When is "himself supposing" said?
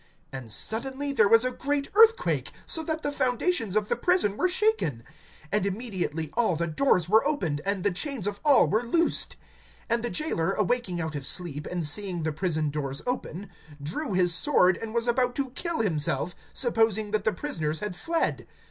15.81-17.11